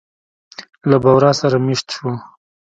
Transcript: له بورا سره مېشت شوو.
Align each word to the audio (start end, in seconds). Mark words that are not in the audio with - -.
له 0.89 0.97
بورا 1.03 1.31
سره 1.41 1.55
مېشت 1.65 1.87
شوو. 1.95 2.13